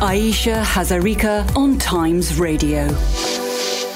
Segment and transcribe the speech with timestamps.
[0.00, 2.86] Ayesha Hazarika on Times Radio.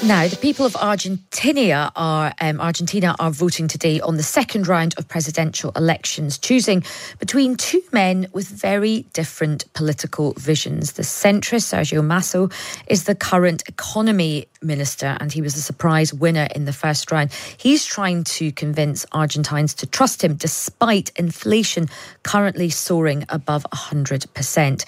[0.05, 4.95] Now, the people of Argentina are um, Argentina are voting today on the second round
[4.97, 6.83] of presidential elections, choosing
[7.19, 10.91] between two men with very different political visions.
[10.91, 12.49] The centrist Sergio Massa
[12.87, 17.31] is the current economy minister, and he was the surprise winner in the first round.
[17.57, 21.89] He's trying to convince Argentines to trust him, despite inflation
[22.23, 24.85] currently soaring above 100%.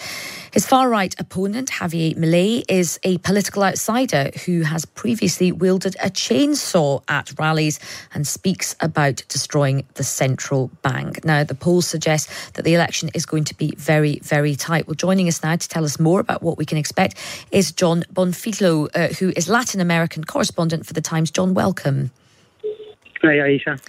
[0.51, 6.09] His far right opponent, Javier Milei, is a political outsider who has previously wielded a
[6.09, 7.77] chainsaw at rallies
[8.13, 11.25] and speaks about destroying the central bank.
[11.25, 14.87] Now, the polls suggest that the election is going to be very, very tight.
[14.87, 17.17] Well, joining us now to tell us more about what we can expect
[17.51, 21.31] is Jon Bonfiglio, uh, who is Latin American correspondent for The Times.
[21.31, 22.11] Jon, welcome.
[23.21, 23.79] Hey, Ayesha.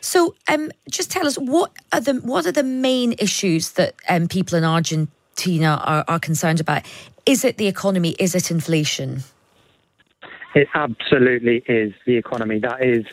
[0.00, 4.28] So, um, just tell us what are the what are the main issues that um,
[4.28, 6.82] people in Argentina are, are concerned about?
[7.24, 8.16] Is it the economy?
[8.18, 9.22] Is it inflation?
[10.54, 12.58] It absolutely is the economy.
[12.58, 13.06] That is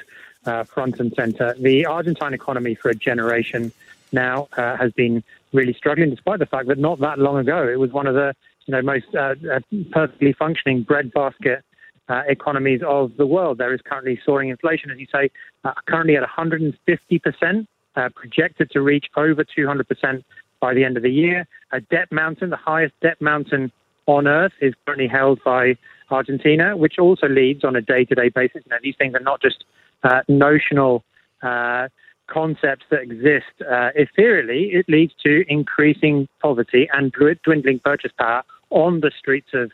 [0.45, 1.55] uh, front and center.
[1.59, 3.71] The Argentine economy for a generation
[4.11, 5.23] now uh, has been
[5.53, 8.35] really struggling, despite the fact that not that long ago it was one of the
[8.65, 9.59] you know most uh, uh
[9.91, 11.63] perfectly functioning breadbasket
[12.09, 13.57] uh, economies of the world.
[13.57, 15.29] There is currently soaring inflation, as you say,
[15.63, 17.67] uh, currently at 150 percent,
[18.15, 20.25] projected to reach over 200 percent
[20.59, 21.47] by the end of the year.
[21.71, 23.71] A debt mountain, the highest debt mountain
[24.05, 25.75] on earth, is currently held by
[26.09, 28.63] Argentina, which also leads on a day to day basis.
[28.69, 29.63] Know, these things are not just
[30.03, 31.03] uh, notional
[31.41, 31.87] uh,
[32.27, 38.99] concepts that exist uh, ethereally, it leads to increasing poverty and dwindling purchase power on
[39.01, 39.73] the streets of uh,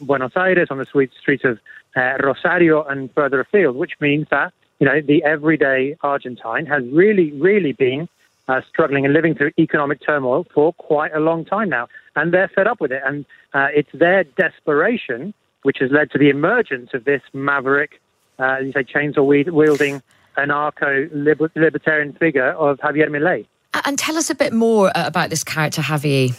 [0.00, 1.58] Buenos Aires, on the sweet streets of
[1.96, 7.32] uh, Rosario, and further afield, which means that you know the everyday Argentine has really,
[7.32, 8.08] really been
[8.48, 12.48] uh, struggling and living through economic turmoil for quite a long time now, and they're
[12.48, 17.04] fed up with it, and it's their desperation which has led to the emergence of
[17.04, 18.00] this maverick,
[18.38, 20.02] uh, you say, chainsaw wielding
[20.36, 21.08] anarcho
[21.54, 23.46] libertarian figure of Javier Milei.
[23.84, 26.38] And tell us a bit more uh, about this character, Javier.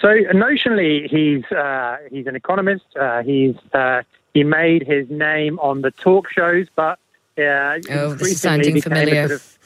[0.00, 2.84] So notionally, he's uh, he's an economist.
[2.96, 6.98] Uh, he's uh, he made his name on the talk shows, but
[7.36, 9.28] uh, oh, sounding familiar.
[9.28, 9.58] Sort of,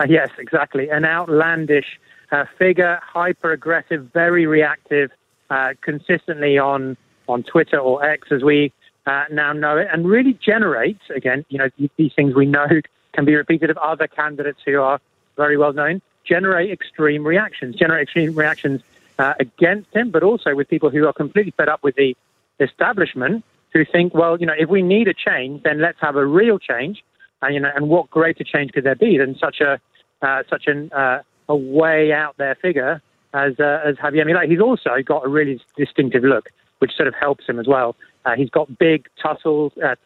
[0.00, 1.98] uh, yes, exactly, an outlandish
[2.32, 5.10] uh, figure, hyper aggressive, very reactive,
[5.48, 6.96] uh, consistently on
[7.26, 8.72] on Twitter or X as we
[9.06, 12.68] uh, now know it, and really generates again, you know, these things we know
[13.12, 15.00] can be repeated of other candidates who are
[15.36, 18.82] very well known, generate extreme reactions, generate extreme reactions
[19.20, 22.16] uh, against him, but also with people who are completely fed up with the
[22.58, 26.24] establishment, who think, well, you know, if we need a change, then let's have a
[26.24, 27.04] real change,
[27.42, 29.78] and you know, and what greater change could there be than such a
[30.26, 33.02] uh, such an uh, a way out there figure
[33.34, 34.48] as uh, as Javier Milei.
[34.48, 36.48] He's also got a really distinctive look,
[36.78, 37.96] which sort of helps him as well.
[38.24, 39.96] Uh, he's got big tussles, uh,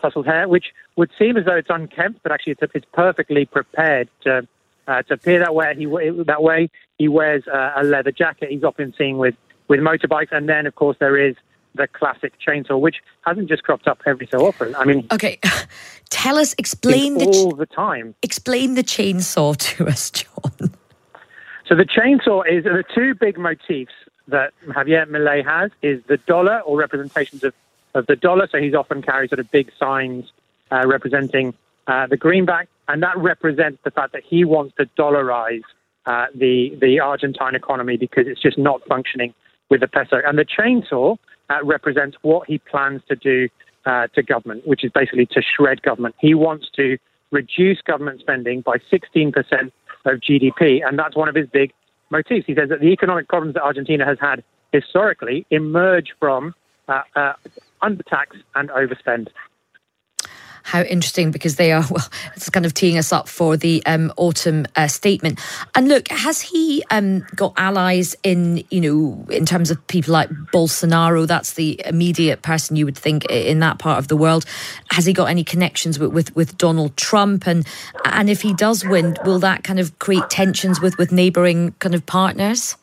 [0.00, 4.08] tousled hair, which would seem as though it's unkempt, but actually it's, it's perfectly prepared
[4.22, 4.46] to
[4.86, 5.74] uh, to appear that way.
[5.76, 8.50] He that way he wears uh, a leather jacket.
[8.50, 9.34] He's often seen with
[9.68, 11.36] with motorbikes, and then of course there is
[11.74, 14.74] the classic chainsaw, which hasn't just cropped up every so often.
[14.76, 15.38] I mean, okay,
[16.10, 18.14] tell us, explain the all the time.
[18.22, 20.74] Explain the chainsaw to us, Jon.
[21.66, 23.92] So the chainsaw is the two big motifs
[24.28, 27.54] that Javier Milei has is the dollar or representations of,
[27.94, 28.48] of the dollar.
[28.50, 30.30] So he's often carries sort of big signs
[30.70, 31.54] uh, representing
[31.86, 35.62] uh, the greenback, and that represents the fact that he wants to dollarize
[36.06, 39.34] uh, the the Argentine economy because it's just not functioning
[39.70, 40.16] with the peso.
[40.26, 41.16] And the chainsaw
[41.50, 43.48] uh, represents what he plans to do
[43.86, 46.14] uh, to government, which is basically to shred government.
[46.20, 46.98] He wants to
[47.30, 49.72] reduce government spending by 16 percent
[50.04, 50.86] of GDP.
[50.86, 51.72] And that's one of his big
[52.10, 52.46] motifs.
[52.46, 56.54] He says that the economic problems that Argentina has had historically emerge from
[56.88, 57.32] uh, uh,
[57.82, 59.28] undertax and overspend
[60.64, 64.12] how interesting because they are well it's kind of teeing us up for the um,
[64.16, 65.38] autumn uh, statement.
[65.74, 70.28] And look has he um, got allies in you know in terms of people like
[70.52, 71.26] bolsonaro?
[71.26, 74.44] That's the immediate person you would think in that part of the world.
[74.90, 77.46] Has he got any connections with with, with donald trump?
[77.46, 77.66] And
[78.04, 81.94] and if he does win will that kind of create tensions with with neighboring kind
[81.94, 82.76] of partners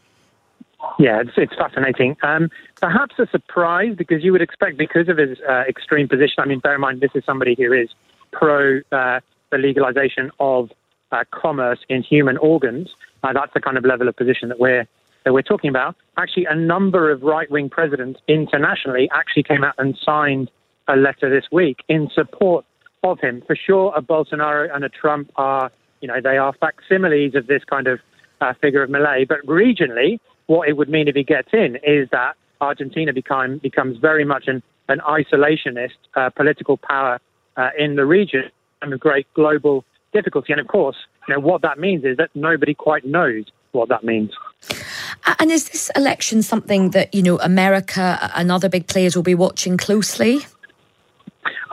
[1.00, 2.18] yeah, it's, it's fascinating.
[2.24, 2.50] Um,
[2.80, 6.36] perhaps a surprise because you would expect, because of his uh, extreme position.
[6.40, 7.90] I mean, bear in mind, this is somebody who is
[8.32, 9.20] pro uh,
[9.52, 10.70] the legalization of
[11.12, 12.90] uh, commerce in human organs.
[13.24, 14.88] Uh, that's the kind of level of position that we're
[15.24, 15.96] that we're talking about.
[16.18, 20.50] Actually, a number of right wing presidents internationally actually came out and signed
[20.88, 22.66] a letter this week in support
[23.04, 23.44] of him.
[23.46, 27.64] For sure, a Bolsonaro and a Trump are, you know, they are facsimiles of this
[27.64, 28.00] kind of
[28.42, 29.28] uh, figure of Milei.
[29.28, 33.98] But regionally, what it would mean if he gets in is that Argentina become, becomes
[33.98, 37.20] very much an, an isolationist uh, political power
[37.58, 38.44] uh, in the region
[38.82, 40.52] and a great global difficulty.
[40.52, 40.98] And of course,
[41.28, 44.32] you know, what that means is that nobody quite knows what that means.
[45.40, 49.36] And is this election something that, you know, America and other big players will be
[49.36, 50.40] watching closely?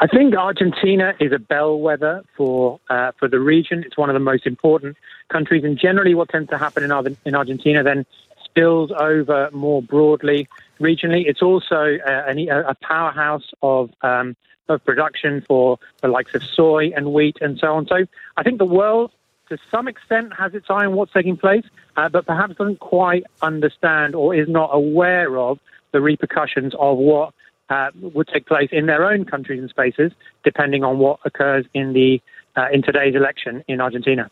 [0.00, 3.82] I think Argentina is a bellwether for uh, for the region.
[3.84, 4.96] It's one of the most important
[5.28, 8.06] countries, and generally, what tends to happen in, in Argentina then
[8.44, 10.46] spills over more broadly
[10.80, 11.24] regionally.
[11.26, 14.36] It's also uh, a, a powerhouse of um,
[14.68, 17.88] of production for the likes of soy and wheat and so on.
[17.88, 18.06] So
[18.36, 19.10] I think the world,
[19.48, 21.64] to some extent, has its eye on what's taking place,
[21.96, 25.58] uh, but perhaps doesn't quite understand or is not aware of
[25.90, 27.34] the repercussions of what
[27.70, 30.12] uh, would take place in their own countries and spaces,
[30.44, 32.20] depending on what occurs in the
[32.56, 34.30] uh, in today's election in Argentina.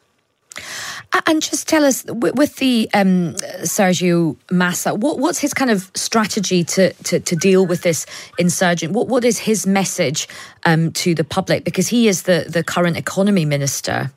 [1.27, 6.62] And just tell us, with the um, Sergio Massa, what, what's his kind of strategy
[6.65, 8.06] to, to, to, deal with this
[8.38, 8.93] insurgent?
[8.93, 10.29] What, what is his message
[10.65, 11.65] um, to the public?
[11.65, 14.11] Because he is the, the current economy minister.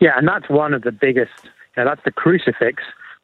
[0.00, 2.82] Yeah, and that's one of the biggest, you know, that's the crucifix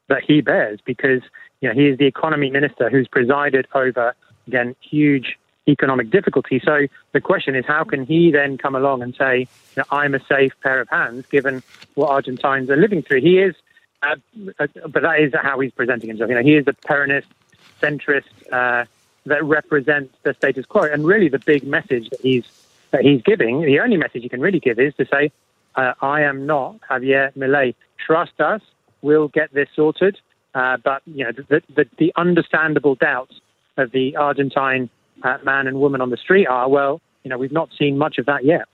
[0.08, 1.22] that he bears because
[1.60, 4.14] you know, he is the economy minister who's presided over,
[4.46, 5.38] again, huge
[5.68, 6.60] economic difficulty.
[6.64, 9.46] So the question is, how can he then come along and say,
[9.90, 11.62] I'm a safe pair of hands, given
[11.94, 13.20] what Argentines are living through?
[13.20, 13.54] He is,
[14.02, 14.16] uh,
[14.58, 16.30] uh, but that is how he's presenting himself.
[16.30, 17.26] You know, he is a Peronist,
[17.80, 18.84] centrist uh,
[19.26, 20.82] that represents the status quo.
[20.82, 22.44] And really, the big message that he's
[22.90, 25.32] that he's giving, the only message he can really give, is to say,
[25.74, 27.74] uh, "I am not Javier Milei.
[27.98, 28.62] Trust us.
[29.02, 30.18] We'll get this sorted."
[30.54, 33.40] Uh, but you know, the, the, the understandable doubts
[33.80, 34.88] of the Argentine
[35.22, 38.18] uh, man and woman on the street are, well, you know, we've not seen much
[38.18, 38.66] of that yet.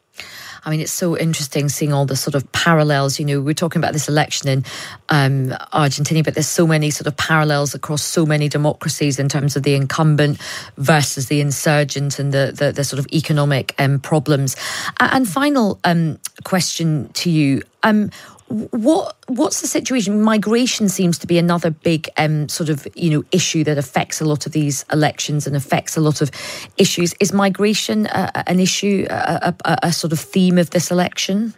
[0.65, 3.21] I mean, it's so interesting seeing all the sort of parallels.
[3.21, 4.65] You know, we're talking about this election in
[5.11, 9.55] um, Argentina, but there's so many sort of parallels across so many democracies in terms
[9.55, 10.41] of the incumbent
[10.77, 14.57] versus the insurgent and the the, the sort of economic um, problems.
[14.99, 18.11] And final um, question to you: um,
[18.49, 20.23] what what's the situation?
[20.23, 24.25] Migration seems to be another big um, sort of you know issue that affects a
[24.25, 26.31] lot of these elections and affects a lot of
[26.77, 27.15] issues.
[27.21, 31.55] Is migration uh, an issue, a, a, a, sort of theme of this election?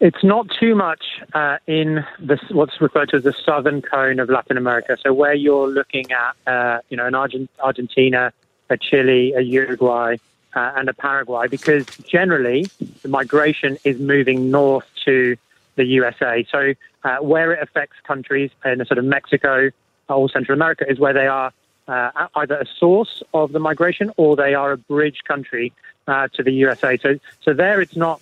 [0.00, 1.04] It's not too much
[1.34, 4.96] uh, in this, what's referred to as the southern cone of Latin America.
[5.02, 8.32] So where you're looking at, uh, you know, an Argent- Argentina,
[8.70, 10.18] a Chile, a Uruguay,
[10.58, 12.66] uh, and a Paraguay, because generally
[13.02, 15.36] the migration is moving north to
[15.76, 16.44] the USA.
[16.50, 16.74] So
[17.04, 19.70] uh, where it affects countries in sort of Mexico
[20.08, 21.52] or Central America is where they are
[21.86, 25.72] uh, either a source of the migration or they are a bridge country
[26.08, 26.96] uh, to the USA.
[26.96, 28.20] So so there it's not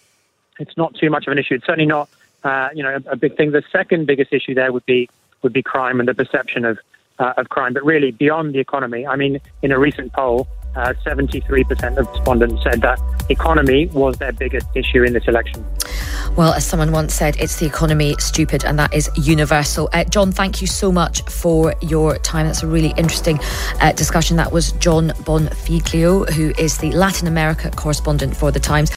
[0.59, 1.55] it's not too much of an issue.
[1.55, 2.11] It's certainly not
[2.45, 3.53] uh, you know a, a, big thing.
[3.53, 5.09] The second biggest issue there would be
[5.43, 6.79] would be crime and the perception of
[7.19, 7.73] uh, of crime.
[7.73, 12.63] But really beyond the economy, I mean, in a recent poll, 73% uh, of respondents
[12.63, 15.65] said that economy was their biggest issue in this election.
[16.37, 19.89] Well, as someone once said, it's the economy, stupid, and that is universal.
[19.93, 22.47] Uh, Jon, thank you so much for your time.
[22.47, 23.39] That's a really interesting
[23.81, 24.37] uh, discussion.
[24.37, 28.91] That was Jon Bonfiglio, who is the Latin America correspondent for The Times.